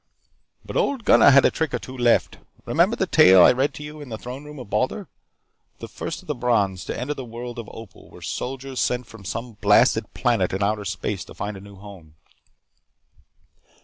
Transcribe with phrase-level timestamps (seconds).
[0.65, 2.39] "But Old Gunnar had a trick or two left.
[2.65, 5.05] Remember the tale that I read to you in the throne room of Baldar.
[5.77, 9.23] The first of the Brons to enter the world of Opal were soldiers sent from
[9.23, 12.15] some blasted planet in outer space to find a new home.